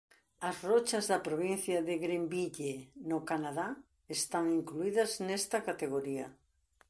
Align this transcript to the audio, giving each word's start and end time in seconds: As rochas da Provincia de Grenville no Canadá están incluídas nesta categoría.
As 0.49 0.57
rochas 0.69 1.05
da 1.11 1.23
Provincia 1.27 1.77
de 1.87 1.95
Grenville 2.05 2.77
no 3.09 3.19
Canadá 3.29 3.69
están 4.17 4.45
incluídas 4.59 5.11
nesta 5.27 5.57
categoría. 5.67 6.27